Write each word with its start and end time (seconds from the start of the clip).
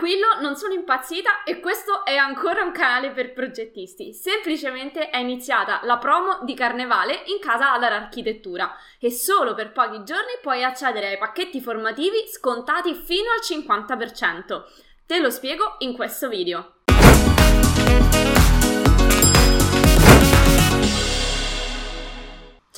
Tranquillo, 0.00 0.40
non 0.40 0.56
sono 0.56 0.72
impazzita 0.72 1.42
e 1.44 1.60
questo 1.60 2.06
è 2.06 2.16
ancora 2.16 2.62
un 2.62 2.72
canale 2.72 3.10
per 3.10 3.34
progettisti. 3.34 4.14
Semplicemente 4.14 5.10
è 5.10 5.18
iniziata 5.18 5.80
la 5.82 5.98
promo 5.98 6.38
di 6.42 6.54
Carnevale 6.54 7.24
in 7.26 7.38
casa 7.38 7.74
Adar 7.74 7.92
Architettura 7.92 8.74
e 8.98 9.10
solo 9.10 9.52
per 9.52 9.72
pochi 9.72 10.02
giorni 10.02 10.38
puoi 10.40 10.64
accedere 10.64 11.08
ai 11.08 11.18
pacchetti 11.18 11.60
formativi 11.60 12.26
scontati 12.32 12.94
fino 12.94 13.28
al 13.30 13.44
50%. 13.46 14.62
Te 15.04 15.18
lo 15.18 15.28
spiego 15.28 15.74
in 15.80 15.92
questo 15.92 16.30
video. 16.30 16.76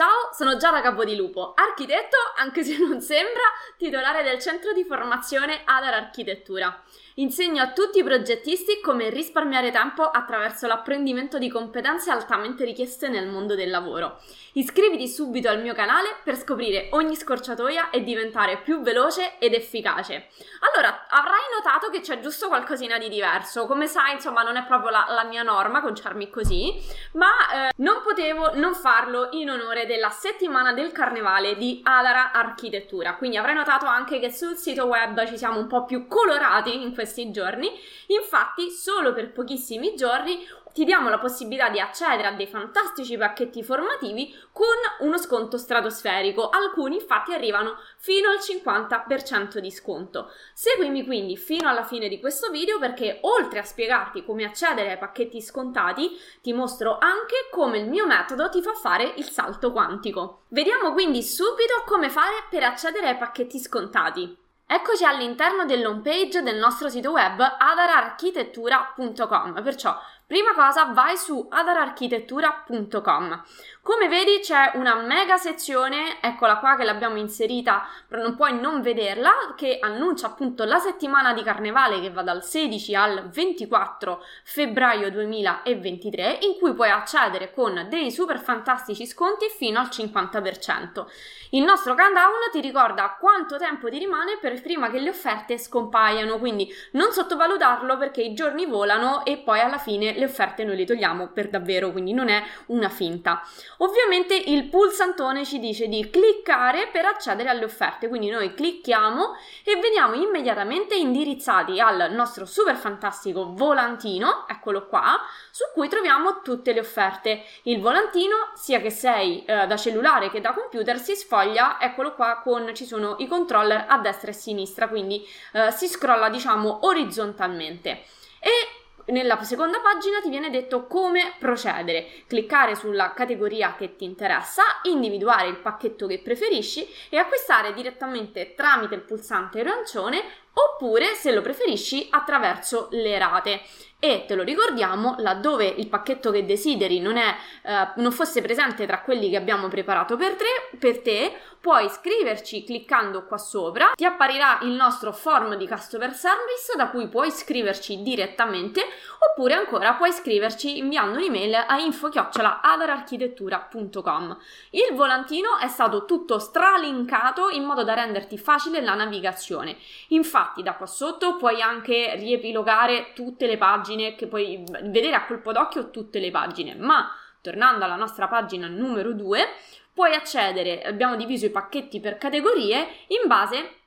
Ciao, 0.03 0.32
sono 0.32 0.57
Giada 0.57 0.80
Capodilupo, 0.80 1.53
architetto, 1.55 2.16
anche 2.37 2.64
se 2.64 2.77
non 2.77 3.01
sembra, 3.01 3.43
titolare 3.79 4.25
del 4.25 4.41
centro 4.41 4.73
di 4.73 4.82
formazione 4.82 5.61
Adar 5.64 5.95
Architettura. 5.95 6.83
Insegno 7.16 7.62
a 7.62 7.73
tutti 7.73 7.98
i 7.98 8.02
progettisti 8.02 8.80
come 8.80 9.10
risparmiare 9.10 9.70
tempo 9.70 10.02
attraverso 10.02 10.66
l'apprendimento 10.66 11.38
di 11.38 11.48
competenze 11.48 12.10
altamente 12.10 12.65
richieste 12.65 13.09
nel 13.09 13.29
mondo 13.29 13.55
del 13.55 13.70
lavoro. 13.70 14.19
Iscriviti 14.55 15.07
subito 15.07 15.48
al 15.48 15.60
mio 15.60 15.74
canale 15.74 16.16
per 16.24 16.37
scoprire 16.37 16.88
ogni 16.93 17.15
scorciatoia 17.15 17.91
e 17.91 18.02
diventare 18.02 18.59
più 18.59 18.80
veloce 18.80 19.38
ed 19.38 19.52
efficace. 19.52 20.30
Allora, 20.73 21.07
avrai 21.09 21.43
notato 21.55 21.91
che 21.91 22.01
c'è 22.01 22.19
giusto 22.19 22.48
qualcosina 22.48 22.98
di 22.98 23.10
diverso. 23.10 23.66
Come 23.66 23.87
sai, 23.87 24.15
insomma, 24.15 24.43
non 24.43 24.57
è 24.57 24.65
proprio 24.65 24.91
la, 24.91 25.05
la 25.10 25.24
mia 25.24 25.43
norma 25.43 25.82
conciarmi 25.82 26.30
così, 26.30 26.74
ma 27.12 27.69
eh, 27.69 27.73
non 27.77 28.01
potevo 28.02 28.55
non 28.55 28.74
farlo 28.74 29.29
in 29.32 29.51
onore 29.51 29.84
della 29.92 30.09
settimana 30.09 30.73
del 30.73 30.91
carnevale 30.91 31.55
di 31.55 31.82
Adara 31.84 32.32
Architettura. 32.32 33.14
Quindi 33.16 33.37
avrai 33.37 33.55
notato 33.55 33.84
anche 33.84 34.18
che 34.20 34.32
sul 34.32 34.56
sito 34.56 34.87
web 34.87 35.27
ci 35.27 35.37
siamo 35.37 35.59
un 35.59 35.66
po' 35.66 35.84
più 35.84 36.06
colorati 36.06 36.82
in 36.82 36.95
questi 36.95 37.30
giorni. 37.30 37.68
Infatti, 38.07 38.70
solo 38.70 39.13
per 39.13 39.32
pochissimi 39.32 39.95
giorni 39.95 40.38
ti 40.73 40.84
diamo 40.84 41.09
la 41.09 41.18
possibilità 41.18 41.68
di 41.68 41.80
accedere 41.80 42.28
a 42.28 42.32
dei 42.32 42.46
fantastici 42.46 43.16
pacchetti 43.16 43.62
formativi 43.62 44.34
con 44.52 44.66
uno 45.01 45.18
sconto 45.18 45.59
stratosferico. 45.59 46.48
Alcuni 46.48 46.96
infatti 46.96 47.32
arrivano 47.32 47.76
fino 47.98 48.30
al 48.30 48.38
50% 48.38 49.59
di 49.59 49.70
sconto. 49.70 50.30
Seguimi 50.54 51.04
quindi 51.04 51.37
fino 51.37 51.68
alla 51.68 51.84
fine 51.84 52.09
di 52.09 52.20
questo 52.20 52.51
video 52.51 52.79
perché 52.79 53.18
oltre 53.23 53.59
a 53.59 53.64
spiegarti 53.64 54.24
come 54.24 54.45
accedere 54.45 54.92
ai 54.92 54.98
pacchetti 54.98 55.40
scontati, 55.40 56.10
ti 56.40 56.52
mostro 56.52 56.98
anche 56.98 57.48
come 57.51 57.79
il 57.79 57.88
mio 57.88 58.07
metodo 58.07 58.48
ti 58.48 58.62
fa 58.62 58.74
fare 58.74 59.14
il 59.16 59.29
salto 59.29 59.73
quantico. 59.73 60.42
Vediamo 60.48 60.92
quindi 60.92 61.23
subito 61.23 61.82
come 61.86 62.10
fare 62.10 62.45
per 62.48 62.62
accedere 62.62 63.09
ai 63.09 63.16
pacchetti 63.16 63.59
scontati. 63.59 64.41
Eccoci 64.75 65.04
all'interno 65.04 65.66
dell'home 65.66 66.00
page 66.00 66.41
del 66.41 66.56
nostro 66.56 66.88
sito 66.88 67.10
web 67.10 67.38
adararchitettura.com, 67.59 69.62
perciò 69.62 69.94
Prima 70.33 70.55
cosa 70.55 70.87
vai 70.94 71.19
su 71.19 71.47
adararchitettura.com. 71.50 73.43
Come 73.84 74.06
vedi 74.06 74.38
c'è 74.38 74.71
una 74.75 74.94
mega 74.94 75.37
sezione, 75.38 76.19
eccola 76.21 76.59
qua 76.59 76.77
che 76.77 76.84
l'abbiamo 76.84 77.16
inserita, 77.16 77.84
non 78.11 78.37
puoi 78.37 78.61
non 78.61 78.81
vederla, 78.81 79.55
che 79.56 79.78
annuncia 79.81 80.28
appunto 80.28 80.62
la 80.62 80.78
settimana 80.78 81.33
di 81.33 81.43
carnevale 81.43 82.00
che 82.00 82.12
va 82.12 82.22
dal 82.22 82.44
16 82.44 82.94
al 82.94 83.28
24 83.28 84.25
febbraio 84.44 85.10
2023, 85.10 86.38
in 86.43 86.59
cui 86.60 86.75
puoi 86.75 86.91
accedere 86.91 87.53
con 87.53 87.88
dei 87.88 88.12
super 88.12 88.38
fantastici 88.38 89.05
sconti 89.05 89.47
fino 89.49 89.81
al 89.81 89.88
50%. 89.88 91.05
Il 91.50 91.65
nostro 91.65 91.97
countdown 91.97 92.50
ti 92.53 92.60
ricorda 92.60 93.16
quanto 93.19 93.59
tempo 93.59 93.91
ti 93.91 93.99
rimane 93.99 94.38
per 94.41 94.62
prima 94.62 94.91
che 94.91 95.00
le 95.00 95.09
offerte 95.09 95.59
scompaiano, 95.59 96.38
quindi 96.38 96.72
non 96.93 97.10
sottovalutarlo 97.10 97.99
perché 97.99 98.22
i 98.22 98.33
giorni 98.33 98.65
volano 98.65 99.25
e 99.25 99.38
poi 99.38 99.59
alla 99.59 99.78
fine 99.78 100.16
le 100.16 100.25
offerte 100.25 100.62
noi 100.62 100.77
le 100.77 100.84
togliamo 100.84 101.33
per 101.33 101.49
davvero, 101.49 101.91
quindi 101.91 102.12
non 102.12 102.28
è 102.28 102.41
una 102.66 102.88
finta. 102.88 103.42
Ovviamente 103.82 104.37
il 104.37 104.69
pulsantone 104.69 105.44
ci 105.44 105.59
dice 105.59 105.88
di 105.88 106.09
cliccare 106.09 106.87
per 106.93 107.04
accedere 107.04 107.48
alle 107.48 107.65
offerte, 107.65 108.06
quindi 108.06 108.31
noi 108.31 108.54
clicchiamo 108.54 109.34
e 109.65 109.75
veniamo 109.75 110.15
immediatamente 110.15 110.94
indirizzati 110.94 111.81
al 111.81 112.12
nostro 112.12 112.47
super 112.47 112.76
fantastico 112.76 113.53
volantino, 113.54 114.47
eccolo 114.47 114.87
qua, 114.87 115.19
su 115.50 115.65
cui 115.75 115.88
troviamo 115.88 116.42
tutte 116.42 116.72
le 116.72 116.78
offerte. 116.78 117.42
Il 117.62 117.81
volantino, 117.81 118.53
sia 118.54 118.81
che 118.81 118.91
sei 118.91 119.44
eh, 119.44 119.66
da 119.66 119.76
cellulare 119.76 120.31
che 120.31 120.41
da 120.41 120.53
computer, 120.53 121.00
si 121.00 121.16
sfoglia, 121.16 121.81
eccolo 121.81 122.15
qua, 122.15 122.41
con 122.41 122.72
ci 122.76 122.84
sono 122.84 123.16
i 123.19 123.26
controller 123.26 123.87
a 123.88 123.98
destra 123.98 124.28
e 124.28 124.31
a 124.31 124.37
sinistra, 124.37 124.87
quindi 124.87 125.26
eh, 125.54 125.72
si 125.72 125.88
scrolla 125.88 126.28
diciamo 126.28 126.87
orizzontalmente. 126.87 128.04
E 128.38 128.81
nella 129.06 129.42
seconda 129.42 129.80
pagina 129.80 130.20
ti 130.20 130.28
viene 130.30 130.50
detto 130.50 130.86
come 130.86 131.34
procedere. 131.38 132.06
Cliccare 132.26 132.74
sulla 132.74 133.12
categoria 133.12 133.74
che 133.76 133.96
ti 133.96 134.04
interessa, 134.04 134.62
individuare 134.82 135.48
il 135.48 135.58
pacchetto 135.58 136.06
che 136.06 136.20
preferisci 136.20 136.86
e 137.08 137.16
acquistare 137.16 137.72
direttamente 137.72 138.54
tramite 138.54 138.94
il 138.94 139.02
pulsante 139.02 139.60
arancione 139.60 140.22
oppure, 140.52 141.14
se 141.14 141.32
lo 141.32 141.40
preferisci, 141.40 142.08
attraverso 142.10 142.88
le 142.90 143.18
rate. 143.18 143.62
E 144.04 144.24
te 144.26 144.34
lo 144.34 144.42
ricordiamo 144.42 145.14
laddove 145.18 145.64
il 145.64 145.86
pacchetto 145.86 146.32
che 146.32 146.44
desideri 146.44 146.98
non, 146.98 147.16
è, 147.16 147.36
eh, 147.62 147.92
non 147.96 148.10
fosse 148.10 148.42
presente 148.42 148.84
tra 148.84 149.02
quelli 149.02 149.30
che 149.30 149.36
abbiamo 149.36 149.68
preparato 149.68 150.16
per, 150.16 150.34
te, 150.34 150.44
per 150.76 151.02
te 151.02 151.32
puoi 151.60 151.84
iscriverci 151.84 152.64
cliccando 152.64 153.24
qua 153.26 153.38
sopra. 153.38 153.92
Ti 153.94 154.04
apparirà 154.04 154.58
il 154.62 154.70
nostro 154.70 155.12
form 155.12 155.54
di 155.54 155.68
customer 155.68 156.12
service 156.12 156.72
da 156.76 156.88
cui 156.88 157.06
puoi 157.06 157.28
iscriverci 157.28 158.02
direttamente 158.02 158.84
oppure 159.30 159.54
ancora 159.54 159.94
puoi 159.94 160.08
iscriverci 160.08 160.78
inviando 160.78 161.18
un'email 161.18 161.66
a 161.68 161.78
info-adararchitettura.com 161.78 164.36
il 164.70 164.94
volantino 164.94 165.58
è 165.58 165.68
stato 165.68 166.06
tutto 166.06 166.41
stralinkato 166.41 167.50
in 167.50 167.62
modo 167.62 167.84
da 167.84 167.94
renderti 167.94 168.36
facile 168.36 168.80
la 168.80 168.94
navigazione. 168.94 169.76
Infatti 170.08 170.41
da 170.62 170.75
qua 170.75 170.86
sotto 170.86 171.36
puoi 171.36 171.60
anche 171.60 172.14
riepilogare 172.16 173.12
tutte 173.14 173.47
le 173.47 173.56
pagine 173.56 174.14
che 174.14 174.26
puoi 174.26 174.64
vedere 174.84 175.14
a 175.14 175.26
colpo 175.26 175.53
d'occhio 175.53 175.91
tutte 175.91 176.19
le 176.19 176.30
pagine, 176.30 176.75
ma 176.75 177.10
tornando 177.41 177.84
alla 177.84 177.97
nostra 177.97 178.28
pagina 178.28 178.69
numero 178.69 179.12
2, 179.12 179.47
puoi 179.92 180.14
accedere, 180.14 180.82
abbiamo 180.82 181.16
diviso 181.16 181.47
i 181.47 181.50
pacchetti 181.50 182.00
per 182.00 182.16
categorie 182.16 182.86
in 183.08 183.26
base 183.26 183.81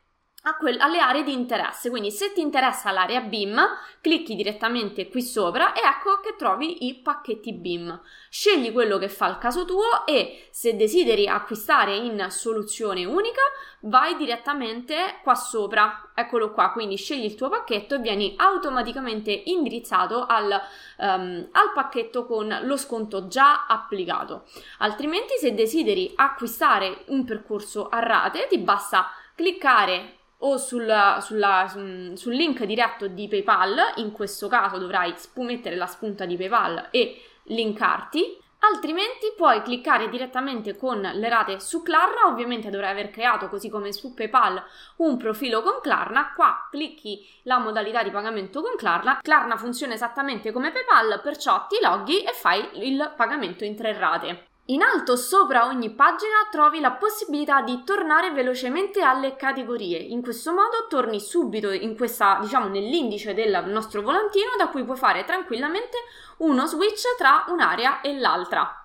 que- 0.53 0.77
alle 0.77 0.99
aree 0.99 1.23
di 1.23 1.33
interesse. 1.33 1.89
Quindi 1.89 2.11
se 2.11 2.31
ti 2.33 2.41
interessa 2.41 2.91
l'area 2.91 3.21
BIM, 3.21 3.59
clicchi 4.01 4.35
direttamente 4.35 5.07
qui 5.09 5.21
sopra 5.21 5.73
e 5.73 5.79
ecco 5.79 6.19
che 6.21 6.35
trovi 6.37 6.85
i 6.85 6.95
pacchetti 6.95 7.53
BIM. 7.53 7.99
Scegli 8.29 8.71
quello 8.71 8.97
che 8.97 9.09
fa 9.09 9.27
il 9.27 9.37
caso 9.37 9.65
tuo 9.65 10.05
e 10.05 10.47
se 10.51 10.75
desideri 10.75 11.27
acquistare 11.27 11.95
in 11.95 12.27
soluzione 12.29 13.05
unica, 13.05 13.41
vai 13.81 14.15
direttamente 14.17 15.19
qua 15.23 15.35
sopra. 15.35 16.11
Eccolo 16.13 16.51
qua, 16.51 16.71
quindi 16.71 16.95
scegli 16.95 17.25
il 17.25 17.35
tuo 17.35 17.49
pacchetto 17.49 17.95
e 17.95 17.99
vieni 17.99 18.33
automaticamente 18.37 19.31
indirizzato 19.31 20.25
al, 20.25 20.61
um, 20.97 21.47
al 21.51 21.71
pacchetto 21.73 22.25
con 22.25 22.59
lo 22.63 22.77
sconto 22.77 23.27
già 23.27 23.65
applicato. 23.65 24.45
Altrimenti 24.79 25.37
se 25.39 25.53
desideri 25.53 26.13
acquistare 26.15 27.03
un 27.07 27.25
percorso 27.25 27.89
a 27.89 27.99
rate, 27.99 28.47
ti 28.47 28.57
basta 28.57 29.09
cliccare 29.35 30.19
o 30.45 30.57
sulla, 30.57 31.19
sulla, 31.21 31.67
sul 31.67 32.33
link 32.33 32.63
diretto 32.65 33.07
di 33.07 33.27
PayPal, 33.27 33.93
in 33.95 34.11
questo 34.11 34.47
caso 34.47 34.77
dovrai 34.77 35.13
mettere 35.37 35.75
la 35.75 35.87
spunta 35.87 36.25
di 36.25 36.37
PayPal 36.37 36.89
e 36.91 37.21
linkarti. 37.45 38.43
Altrimenti 38.59 39.33
puoi 39.35 39.61
cliccare 39.61 40.09
direttamente 40.09 40.75
con 40.75 40.99
le 40.99 41.29
rate 41.29 41.59
su 41.59 41.83
Klarna, 41.83 42.27
ovviamente 42.27 42.69
dovrai 42.69 42.91
aver 42.91 43.11
creato 43.11 43.47
così 43.47 43.69
come 43.69 43.91
su 43.91 44.13
PayPal 44.13 44.63
un 44.97 45.17
profilo 45.17 45.61
con 45.61 45.79
Klarna, 45.81 46.31
qua 46.35 46.67
clicchi 46.71 47.27
la 47.43 47.59
modalità 47.59 48.01
di 48.01 48.09
pagamento 48.11 48.61
con 48.61 48.75
Klarna, 48.75 49.19
Klarna 49.21 49.57
funziona 49.57 49.93
esattamente 49.93 50.51
come 50.51 50.71
PayPal, 50.71 51.21
perciò 51.21 51.65
ti 51.67 51.77
loghi 51.81 52.23
e 52.23 52.31
fai 52.33 52.67
il 52.87 53.13
pagamento 53.15 53.63
in 53.63 53.75
tre 53.75 53.97
rate. 53.97 54.45
In 54.69 54.81
alto 54.81 55.15
sopra 55.15 55.67
ogni 55.67 55.91
pagina 55.91 56.47
trovi 56.49 56.79
la 56.79 56.93
possibilità 56.93 57.61
di 57.61 57.83
tornare 57.83 58.31
velocemente 58.31 58.99
alle 59.01 59.35
categorie. 59.35 59.99
In 59.99 60.23
questo 60.23 60.53
modo 60.53 60.87
torni 60.89 61.19
subito 61.19 61.69
questa, 61.95 62.39
diciamo, 62.41 62.67
nell'indice 62.67 63.35
del 63.35 63.65
nostro 63.67 64.01
volantino 64.01 64.55
da 64.57 64.69
cui 64.69 64.83
puoi 64.83 64.97
fare 64.97 65.23
tranquillamente 65.23 65.97
uno 66.37 66.65
switch 66.65 67.15
tra 67.15 67.45
un'area 67.49 68.01
e 68.01 68.17
l'altra. 68.17 68.84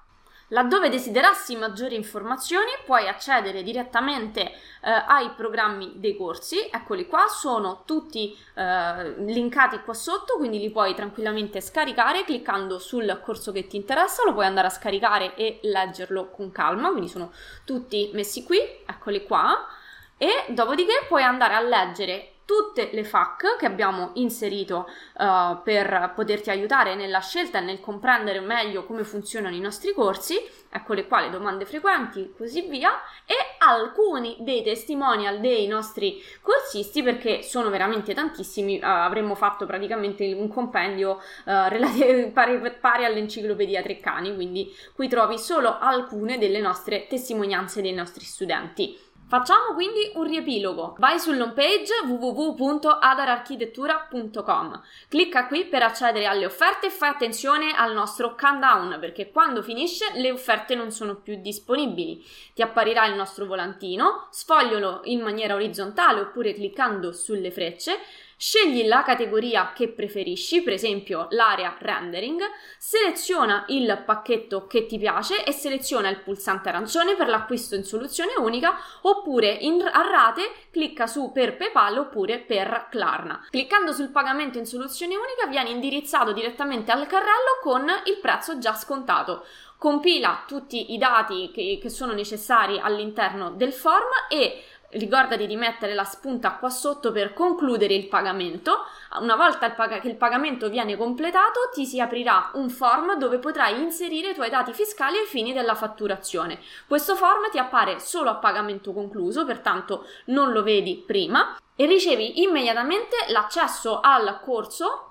Laddove 0.53 0.89
desiderassi 0.89 1.55
maggiori 1.55 1.95
informazioni 1.95 2.71
puoi 2.85 3.07
accedere 3.07 3.63
direttamente 3.63 4.41
eh, 4.41 4.91
ai 5.07 5.31
programmi 5.37 5.93
dei 5.97 6.17
corsi, 6.17 6.69
eccoli 6.71 7.07
qua, 7.07 7.29
sono 7.29 7.83
tutti 7.85 8.37
eh, 8.55 9.15
linkati 9.19 9.81
qua 9.81 9.95
sotto, 9.95 10.37
quindi 10.39 10.59
li 10.59 10.71
puoi 10.71 10.95
tranquillamente 10.95 11.61
scaricare 11.61 12.25
cliccando 12.25 12.81
sul 12.81 13.21
corso 13.23 13.53
che 13.53 13.69
ti 13.69 13.77
interessa, 13.77 14.25
lo 14.25 14.33
puoi 14.33 14.47
andare 14.47 14.67
a 14.67 14.71
scaricare 14.71 15.37
e 15.37 15.61
leggerlo 15.63 16.31
con 16.31 16.51
calma, 16.51 16.91
quindi 16.91 17.09
sono 17.09 17.33
tutti 17.65 18.11
messi 18.13 18.43
qui, 18.43 18.59
eccoli 18.85 19.25
qua, 19.25 19.69
e 20.17 20.47
dopodiché 20.49 21.05
puoi 21.07 21.23
andare 21.23 21.55
a 21.55 21.61
leggere 21.61 22.30
tutte 22.51 22.91
le 22.91 23.05
FAQ 23.05 23.59
che 23.61 23.67
abbiamo 23.67 24.11
inserito 24.15 24.89
uh, 25.19 25.63
per 25.63 26.11
poterti 26.17 26.51
aiutare 26.51 26.97
nella 26.97 27.21
scelta 27.21 27.59
e 27.59 27.61
nel 27.61 27.79
comprendere 27.79 28.41
meglio 28.41 28.85
come 28.87 29.05
funzionano 29.05 29.55
i 29.55 29.61
nostri 29.61 29.95
corsi, 29.95 30.35
eccole 30.69 31.07
qua 31.07 31.21
le 31.21 31.31
domande 31.31 31.65
frequenti, 31.65 32.35
così 32.37 32.63
via, 32.63 32.91
e 33.25 33.37
alcuni 33.59 34.39
dei 34.41 34.65
testimonial 34.65 35.39
dei 35.39 35.69
nostri 35.69 36.21
corsisti, 36.41 37.05
perché 37.05 37.43
sono 37.43 37.71
veramente 37.71 38.15
tantissimi, 38.15 38.79
uh, 38.79 38.85
avremmo 38.85 39.37
fatto 39.37 39.65
praticamente 39.65 40.33
un 40.33 40.49
compendio 40.49 41.19
uh, 41.45 41.69
relati- 41.69 42.33
pari, 42.35 42.61
pari 42.81 43.05
all'enciclopedia 43.05 43.81
Treccani, 43.81 44.35
quindi 44.35 44.75
qui 44.93 45.07
trovi 45.07 45.39
solo 45.39 45.79
alcune 45.79 46.37
delle 46.37 46.59
nostre 46.59 47.07
testimonianze 47.07 47.81
dei 47.81 47.93
nostri 47.93 48.25
studenti. 48.25 48.99
Facciamo 49.31 49.73
quindi 49.75 50.11
un 50.15 50.25
riepilogo. 50.25 50.97
Vai 50.99 51.21
sull'home 51.21 51.53
page 51.53 51.93
www.adararchitettura.com. 52.05 54.83
Clicca 55.09 55.47
qui 55.47 55.67
per 55.67 55.85
accedere 55.85 56.27
alle 56.27 56.47
offerte 56.47 56.89
e 56.89 56.91
fai 56.91 57.11
attenzione 57.11 57.71
al 57.71 57.93
nostro 57.93 58.35
countdown 58.35 58.97
perché 58.99 59.31
quando 59.31 59.63
finisce 59.63 60.07
le 60.15 60.33
offerte 60.33 60.75
non 60.75 60.91
sono 60.91 61.15
più 61.15 61.41
disponibili. 61.41 62.27
Ti 62.55 62.63
apparirà 62.63 63.07
il 63.07 63.15
nostro 63.15 63.47
volantino, 63.47 64.27
sfoglialo 64.33 65.03
in 65.05 65.21
maniera 65.21 65.55
orizzontale 65.55 66.23
oppure 66.23 66.53
cliccando 66.53 67.13
sulle 67.13 67.53
frecce 67.53 68.01
Scegli 68.43 68.87
la 68.87 69.03
categoria 69.03 69.73
che 69.75 69.89
preferisci, 69.89 70.63
per 70.63 70.73
esempio 70.73 71.27
l'area 71.29 71.77
rendering, 71.79 72.41
seleziona 72.79 73.67
il 73.69 74.03
pacchetto 74.07 74.67
che 74.67 74.87
ti 74.87 74.97
piace 74.97 75.45
e 75.45 75.53
seleziona 75.53 76.09
il 76.09 76.23
pulsante 76.23 76.71
arancione 76.71 77.17
per 77.17 77.29
l'acquisto 77.29 77.75
in 77.75 77.85
soluzione 77.85 78.33
unica 78.39 78.79
oppure 79.03 79.51
in, 79.51 79.83
a 79.83 80.09
rate 80.09 80.53
clicca 80.71 81.07
su 81.07 81.33
per 81.33 81.59
PayPal 81.59 81.99
oppure 81.99 82.39
per 82.39 82.87
Klarna. 82.91 83.47
Cliccando 83.51 83.93
sul 83.93 84.09
pagamento 84.09 84.57
in 84.57 84.65
soluzione 84.65 85.17
unica 85.17 85.47
viene 85.47 85.69
indirizzato 85.69 86.33
direttamente 86.33 86.93
al 86.93 87.07
carrello 87.07 87.59
con 87.61 87.85
il 88.07 88.21
prezzo 88.23 88.57
già 88.57 88.73
scontato 88.73 89.45
compila 89.77 90.45
tutti 90.47 90.93
i 90.93 90.99
dati 90.99 91.51
che, 91.55 91.79
che, 91.81 91.89
sono 91.89 92.13
necessari 92.13 92.79
all'interno 92.79 93.51
del 93.51 93.73
form 93.73 94.11
e 94.29 94.63
Ricordati 94.93 95.47
di 95.47 95.55
mettere 95.55 95.95
la 95.95 96.03
spunta 96.03 96.57
qua 96.57 96.69
sotto 96.69 97.13
per 97.13 97.33
concludere 97.33 97.95
il 97.95 98.09
pagamento. 98.09 98.87
Una 99.21 99.37
volta 99.37 99.67
il 99.67 99.75
pag- 99.75 100.01
che 100.01 100.09
il 100.09 100.17
pagamento 100.17 100.69
viene 100.69 100.97
completato, 100.97 101.71
ti 101.73 101.87
si 101.87 102.01
aprirà 102.01 102.51
un 102.55 102.69
form 102.69 103.17
dove 103.17 103.39
potrai 103.39 103.81
inserire 103.81 104.31
i 104.31 104.35
tuoi 104.35 104.51
dati 104.51 104.73
fiscali 104.73 105.19
ai 105.19 105.27
fini 105.27 105.53
della 105.53 105.77
fatturazione. 105.77 106.59
Questo 106.89 107.15
form 107.15 107.51
ti 107.53 107.59
appare 107.59 108.01
solo 108.01 108.31
a 108.31 108.37
pagamento 108.37 108.93
concluso, 108.93 109.45
pertanto 109.45 110.07
non 110.27 110.51
lo 110.51 110.65
vedi 110.65 111.05
prima 111.07 111.57
e 111.77 111.87
ricevi 111.87 112.43
immediatamente 112.43 113.17
l'accesso 113.29 114.01
al 114.01 114.41
corso 114.43 115.10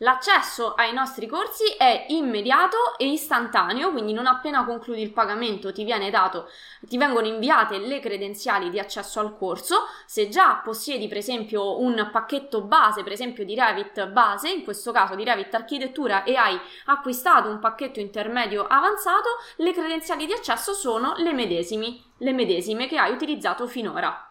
L'accesso 0.00 0.74
ai 0.74 0.92
nostri 0.92 1.26
corsi 1.26 1.64
è 1.76 2.06
immediato 2.10 2.96
e 2.98 3.08
istantaneo, 3.10 3.90
quindi 3.90 4.12
non 4.12 4.26
appena 4.26 4.64
concludi 4.64 5.02
il 5.02 5.12
pagamento 5.12 5.72
ti, 5.72 5.84
dato, 5.84 6.48
ti 6.82 6.96
vengono 6.96 7.26
inviate 7.26 7.78
le 7.78 7.98
credenziali 7.98 8.70
di 8.70 8.78
accesso 8.78 9.18
al 9.18 9.36
corso. 9.36 9.86
Se 10.06 10.28
già 10.28 10.60
possiedi 10.62 11.08
per 11.08 11.16
esempio 11.16 11.80
un 11.80 12.10
pacchetto 12.12 12.62
base, 12.62 13.02
per 13.02 13.10
esempio 13.10 13.44
di 13.44 13.56
Revit 13.56 14.06
base, 14.06 14.50
in 14.50 14.62
questo 14.62 14.92
caso 14.92 15.16
di 15.16 15.24
Revit 15.24 15.52
architettura 15.54 16.22
e 16.22 16.36
hai 16.36 16.56
acquistato 16.84 17.48
un 17.48 17.58
pacchetto 17.58 17.98
intermedio 17.98 18.68
avanzato, 18.68 19.28
le 19.56 19.72
credenziali 19.72 20.26
di 20.26 20.32
accesso 20.32 20.74
sono 20.74 21.14
le 21.16 21.32
medesime, 21.32 22.02
le 22.18 22.32
medesime 22.32 22.86
che 22.86 22.98
hai 22.98 23.12
utilizzato 23.12 23.66
finora. 23.66 24.27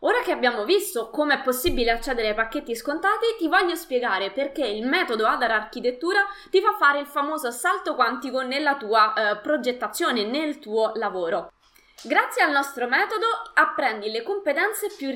Ora 0.00 0.20
che 0.22 0.32
abbiamo 0.32 0.64
visto 0.64 1.08
come 1.10 1.34
è 1.34 1.42
possibile 1.42 1.90
accedere 1.90 2.28
ai 2.28 2.34
pacchetti 2.34 2.74
scontati, 2.76 3.36
ti 3.38 3.48
voglio 3.48 3.74
spiegare 3.74 4.30
perché 4.30 4.66
il 4.66 4.86
metodo 4.86 5.26
Adar 5.26 5.52
Architettura 5.52 6.20
ti 6.50 6.60
fa 6.60 6.74
fare 6.78 6.98
il 6.98 7.06
famoso 7.06 7.50
salto 7.50 7.94
quantico 7.94 8.42
nella 8.42 8.76
tua 8.76 9.14
eh, 9.14 9.36
progettazione, 9.38 10.24
nel 10.24 10.58
tuo 10.58 10.92
lavoro. 10.96 11.52
Grazie 12.06 12.42
al 12.42 12.50
nostro 12.50 12.86
metodo 12.86 13.24
apprendi 13.54 14.10
le 14.10 14.22
competenze 14.22 14.88
più, 14.94 15.08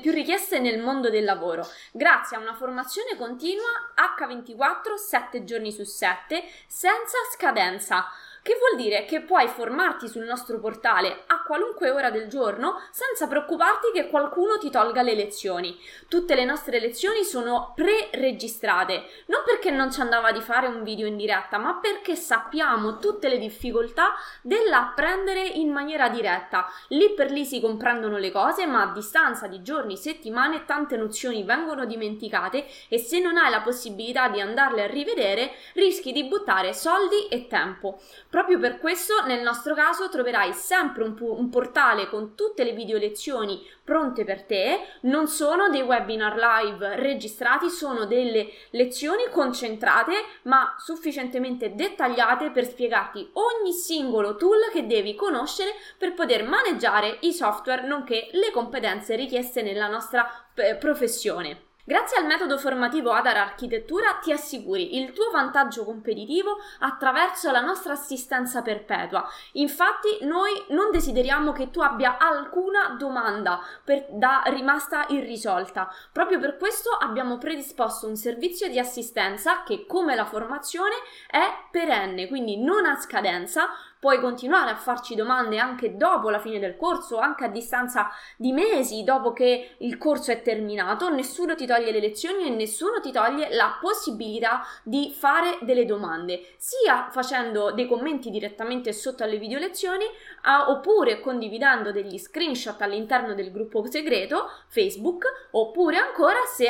più, 0.00 0.12
richieste 0.12 0.60
nel 0.60 0.80
mondo 0.80 1.10
del 1.10 1.24
lavoro, 1.24 1.66
grazie 1.90 2.36
a 2.36 2.40
una 2.40 2.54
formazione 2.54 3.16
continua 3.16 3.92
H24 3.96 4.94
7 4.94 5.42
giorni 5.42 5.72
su 5.72 5.82
7 5.82 6.44
senza 6.68 7.16
scadenza 7.32 8.06
che 8.44 8.58
vuol 8.58 8.76
dire 8.76 9.06
che 9.06 9.22
puoi 9.22 9.48
formarti 9.48 10.06
sul 10.06 10.24
nostro 10.24 10.60
portale 10.60 11.24
a 11.28 11.42
qualunque 11.44 11.90
ora 11.90 12.10
del 12.10 12.28
giorno 12.28 12.78
senza 12.90 13.26
preoccuparti 13.26 13.90
che 13.94 14.08
qualcuno 14.08 14.58
ti 14.58 14.68
tolga 14.68 15.00
le 15.00 15.14
lezioni. 15.14 15.74
Tutte 16.08 16.34
le 16.34 16.44
nostre 16.44 16.78
lezioni 16.78 17.24
sono 17.24 17.72
pre-registrate, 17.74 19.04
non 19.28 19.44
perché 19.46 19.70
non 19.70 19.90
ci 19.90 20.02
andava 20.02 20.30
di 20.30 20.42
fare 20.42 20.66
un 20.66 20.82
video 20.82 21.06
in 21.06 21.16
diretta, 21.16 21.56
ma 21.56 21.78
perché 21.80 22.16
sappiamo 22.16 22.98
tutte 22.98 23.30
le 23.30 23.38
difficoltà 23.38 24.12
dell'apprendere 24.42 25.40
in 25.40 25.72
maniera 25.72 26.10
diretta. 26.10 26.68
Lì 26.88 27.14
per 27.14 27.30
lì 27.30 27.46
si 27.46 27.62
comprendono 27.62 28.18
le 28.18 28.30
cose, 28.30 28.66
ma 28.66 28.82
a 28.82 28.92
distanza 28.92 29.46
di 29.46 29.62
giorni, 29.62 29.96
settimane, 29.96 30.66
tante 30.66 30.98
nozioni 30.98 31.44
vengono 31.44 31.86
dimenticate 31.86 32.66
e 32.88 32.98
se 32.98 33.20
non 33.20 33.38
hai 33.38 33.50
la 33.50 33.62
possibilità 33.62 34.28
di 34.28 34.42
andarle 34.42 34.82
a 34.82 34.86
rivedere, 34.86 35.52
rischi 35.72 36.12
di 36.12 36.24
buttare 36.24 36.74
soldi 36.74 37.28
e 37.28 37.46
tempo. 37.46 37.98
Proprio 38.34 38.58
per 38.58 38.80
questo 38.80 39.24
nel 39.26 39.42
nostro 39.42 39.74
caso 39.74 40.08
troverai 40.08 40.52
sempre 40.54 41.04
un, 41.04 41.14
un, 41.20 41.48
portale 41.50 42.08
con 42.08 42.34
tutte 42.34 42.64
le 42.64 42.72
video 42.72 42.98
lezioni 42.98 43.64
pronte 43.84 44.24
per 44.24 44.42
te, 44.42 44.80
non 45.02 45.28
sono 45.28 45.68
dei 45.68 45.82
webinar 45.82 46.34
live 46.36 46.96
registrati, 46.96 47.70
sono 47.70 48.06
delle 48.06 48.50
lezioni 48.70 49.22
concentrate 49.30 50.14
ma 50.42 50.74
sufficientemente 50.78 51.76
dettagliate 51.76 52.50
per 52.50 52.66
spiegarti 52.66 53.30
ogni 53.34 53.72
singolo 53.72 54.34
tool 54.34 54.68
che 54.72 54.84
devi 54.84 55.14
conoscere 55.14 55.70
per 55.96 56.14
poter 56.14 56.42
maneggiare 56.42 57.18
i 57.20 57.32
software 57.32 57.86
nonché 57.86 58.30
le 58.32 58.50
competenze 58.50 59.14
richieste 59.14 59.62
nella 59.62 59.86
nostra 59.86 60.48
eh, 60.56 60.74
professione. 60.74 61.63
Grazie 61.86 62.16
al 62.16 62.24
metodo 62.24 62.56
formativo 62.56 63.10
Adar 63.10 63.36
Architettura 63.36 64.14
ti 64.14 64.32
assicuri 64.32 64.96
il 64.96 65.12
tuo 65.12 65.30
vantaggio 65.30 65.84
competitivo 65.84 66.56
attraverso 66.78 67.50
la 67.50 67.60
nostra 67.60 67.92
assistenza 67.92 68.62
perpetua. 68.62 69.28
Infatti 69.52 70.20
noi 70.22 70.50
non 70.70 70.90
desideriamo 70.90 71.52
che 71.52 71.68
tu 71.68 71.80
abbia 71.80 72.16
alcuna 72.16 72.96
domanda 72.98 73.60
per, 73.84 74.06
da, 74.12 74.44
rimasta 74.46 75.04
irrisolta. 75.10 75.92
Proprio 76.10 76.38
per 76.38 76.56
questo 76.56 76.88
abbiamo 76.88 77.36
predisposto 77.36 78.08
un 78.08 78.16
servizio 78.16 78.66
di 78.70 78.78
assistenza 78.78 79.62
che 79.62 79.84
come 79.84 80.14
la 80.14 80.24
formazione 80.24 80.94
è 81.28 81.66
perenne, 81.70 82.28
quindi 82.28 82.64
non 82.64 82.86
ha 82.86 82.98
scadenza, 82.98 83.68
puoi 84.04 84.20
continuare 84.20 84.70
a 84.70 84.76
farci 84.76 85.14
domande 85.14 85.58
anche 85.58 85.96
dopo 85.96 86.28
la 86.28 86.38
fine 86.38 86.58
del 86.58 86.76
corso, 86.76 87.16
anche 87.16 87.44
a 87.44 87.48
distanza 87.48 88.10
di 88.36 88.52
mesi 88.52 89.02
dopo 89.02 89.32
che 89.32 89.76
il 89.78 89.96
corso 89.96 90.30
è 90.30 90.42
terminato, 90.42 91.08
nessuno 91.08 91.54
ti 91.54 91.64
toglie 91.64 91.90
le 91.90 92.00
lezioni 92.00 92.46
e 92.46 92.50
nessuno 92.50 93.00
ti 93.00 93.10
toglie 93.10 93.54
la 93.54 93.78
possibilità 93.80 94.62
di 94.82 95.10
fare 95.18 95.56
delle 95.62 95.86
domande, 95.86 96.48
sia 96.58 97.08
facendo 97.10 97.72
dei 97.72 97.88
commenti 97.88 98.28
direttamente 98.28 98.92
sotto 98.92 99.24
alle 99.24 99.38
video 99.38 99.58
lezioni, 99.58 100.04
a, 100.42 100.68
oppure 100.68 101.20
condividendo 101.20 101.90
degli 101.90 102.18
screenshot 102.18 102.78
all'interno 102.82 103.32
del 103.32 103.50
gruppo 103.50 103.86
segreto 103.86 104.50
Facebook, 104.68 105.48
oppure 105.52 105.96
ancora 105.96 106.40
se 106.54 106.66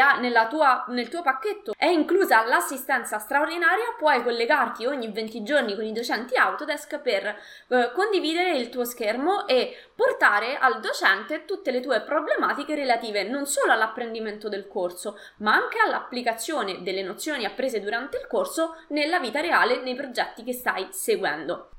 tua, 0.49 0.85
nel 0.91 1.09
tuo 1.09 1.23
pacchetto 1.23 1.73
è 1.77 1.89
inclusa 1.89 2.47
l'assistenza 2.47 3.19
straordinaria, 3.19 3.97
puoi 3.99 4.23
collegarti 4.23 4.87
ogni 4.87 5.11
20 5.11 5.43
giorni 5.43 5.75
con 5.75 5.85
i 5.85 5.91
docenti 5.91 6.37
Autodesk 6.37 7.01
per 7.01 7.23
eh, 7.29 7.91
condividere 7.93 8.57
il 8.57 8.69
tuo 8.69 8.85
schermo 8.85 9.47
e 9.47 9.77
portare 9.95 10.57
al 10.57 10.81
docente 10.81 11.45
tutte 11.45 11.71
le 11.71 11.81
tue 11.81 12.03
problematiche 12.03 12.75
relative 12.75 13.23
non 13.25 13.47
solo 13.47 13.73
all'apprendimento 13.73 14.49
del 14.49 14.67
corso, 14.67 15.19
ma 15.39 15.55
anche 15.55 15.79
all'applicazione 15.85 16.83
delle 16.83 17.03
nozioni 17.03 17.45
apprese 17.45 17.81
durante 17.81 18.19
il 18.19 18.27
corso 18.27 18.77
nella 18.89 19.19
vita 19.19 19.41
reale 19.41 19.83
nei 19.83 19.95
progetti 19.95 20.43
che 20.43 20.53
stai 20.53 20.89
seguendo. 20.91 21.74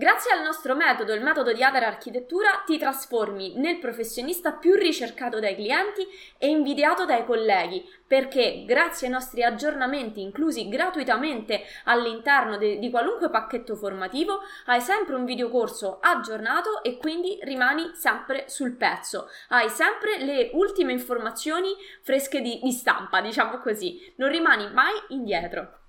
Grazie 0.00 0.32
al 0.32 0.42
nostro 0.42 0.74
metodo, 0.74 1.12
il 1.12 1.22
metodo 1.22 1.52
di 1.52 1.62
Adar 1.62 1.82
Architettura, 1.82 2.62
ti 2.64 2.78
trasformi 2.78 3.58
nel 3.58 3.78
professionista 3.78 4.52
più 4.52 4.74
ricercato 4.74 5.40
dai 5.40 5.54
clienti 5.54 6.08
e 6.38 6.48
invidiato 6.48 7.04
dai 7.04 7.26
colleghi, 7.26 7.86
perché 8.06 8.64
grazie 8.66 9.08
ai 9.08 9.12
nostri 9.12 9.42
aggiornamenti 9.42 10.22
inclusi 10.22 10.70
gratuitamente 10.70 11.64
all'interno 11.84 12.56
de- 12.56 12.78
di 12.78 12.88
qualunque 12.88 13.28
pacchetto 13.28 13.76
formativo, 13.76 14.40
hai 14.64 14.80
sempre 14.80 15.16
un 15.16 15.26
videocorso 15.26 15.98
aggiornato 16.00 16.82
e 16.82 16.96
quindi 16.96 17.38
rimani 17.42 17.90
sempre 17.92 18.44
sul 18.48 18.76
pezzo, 18.76 19.28
hai 19.48 19.68
sempre 19.68 20.16
le 20.24 20.48
ultime 20.54 20.92
informazioni 20.92 21.74
fresche 22.00 22.40
di, 22.40 22.58
di 22.62 22.72
stampa, 22.72 23.20
diciamo 23.20 23.58
così, 23.58 24.14
non 24.16 24.30
rimani 24.30 24.72
mai 24.72 24.94
indietro. 25.08 25.79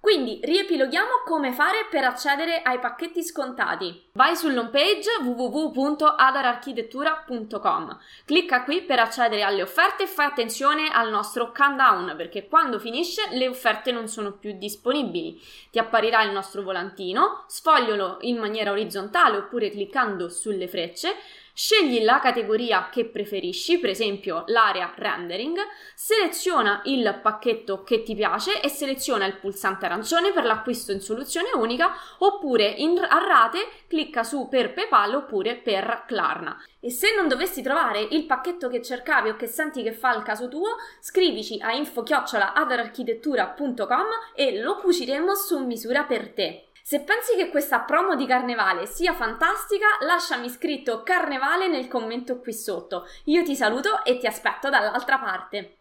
Quindi 0.00 0.40
riepiloghiamo 0.42 1.22
come 1.26 1.52
fare 1.52 1.86
per 1.90 2.04
accedere 2.04 2.62
ai 2.62 2.78
pacchetti 2.78 3.22
scontati. 3.22 4.08
Vai 4.14 4.34
sull'home 4.34 4.70
page 4.70 5.10
www.adararchitettura.com. 5.22 7.98
Clicca 8.24 8.64
qui 8.64 8.80
per 8.80 8.98
accedere 8.98 9.42
alle 9.42 9.60
offerte 9.60 10.04
e 10.04 10.06
fai 10.06 10.24
attenzione 10.26 10.88
al 10.88 11.10
nostro 11.10 11.52
countdown 11.52 12.14
perché 12.16 12.48
quando 12.48 12.78
finisce 12.78 13.28
le 13.32 13.46
offerte 13.46 13.92
non 13.92 14.08
sono 14.08 14.32
più 14.32 14.56
disponibili. 14.56 15.38
Ti 15.70 15.78
apparirà 15.78 16.22
il 16.22 16.32
nostro 16.32 16.62
volantino, 16.62 17.44
sfoglialo 17.46 18.20
in 18.22 18.38
maniera 18.38 18.70
orizzontale 18.70 19.36
oppure 19.36 19.68
cliccando 19.68 20.30
sulle 20.30 20.66
frecce 20.66 21.14
Scegli 21.62 22.02
la 22.04 22.20
categoria 22.20 22.88
che 22.90 23.04
preferisci, 23.04 23.78
per 23.78 23.90
esempio 23.90 24.44
l'area 24.46 24.94
rendering, 24.96 25.58
seleziona 25.94 26.80
il 26.84 27.20
pacchetto 27.22 27.82
che 27.82 28.02
ti 28.02 28.14
piace 28.14 28.62
e 28.62 28.70
seleziona 28.70 29.26
il 29.26 29.36
pulsante 29.36 29.84
arancione 29.84 30.32
per 30.32 30.46
l'acquisto 30.46 30.90
in 30.90 31.00
soluzione 31.00 31.50
unica 31.52 31.92
oppure 32.20 32.64
in, 32.64 32.98
a 32.98 33.22
rate 33.22 33.58
clicca 33.88 34.22
su 34.22 34.48
per 34.48 34.72
PayPal 34.72 35.16
oppure 35.16 35.56
per 35.56 36.04
Klarna. 36.06 36.56
E 36.80 36.90
se 36.90 37.14
non 37.14 37.28
dovessi 37.28 37.60
trovare 37.60 38.00
il 38.00 38.24
pacchetto 38.24 38.68
che 38.68 38.80
cercavi 38.80 39.28
o 39.28 39.36
che 39.36 39.46
senti 39.46 39.82
che 39.82 39.92
fa 39.92 40.14
il 40.14 40.22
caso 40.22 40.48
tuo, 40.48 40.76
scrivici 40.98 41.58
a 41.60 41.72
info-adararchitettura.com 41.72 44.06
e 44.34 44.62
lo 44.62 44.76
cuciremo 44.76 45.34
su 45.34 45.58
misura 45.58 46.04
per 46.04 46.32
te. 46.32 46.69
Se 46.82 47.00
pensi 47.00 47.36
che 47.36 47.50
questa 47.50 47.80
promo 47.80 48.16
di 48.16 48.26
carnevale 48.26 48.86
sia 48.86 49.12
fantastica, 49.12 49.86
lasciami 50.00 50.48
scritto 50.48 51.02
carnevale 51.02 51.68
nel 51.68 51.88
commento 51.88 52.40
qui 52.40 52.52
sotto. 52.52 53.06
Io 53.24 53.42
ti 53.44 53.54
saluto 53.54 54.04
e 54.04 54.18
ti 54.18 54.26
aspetto 54.26 54.70
dall'altra 54.70 55.18
parte. 55.18 55.76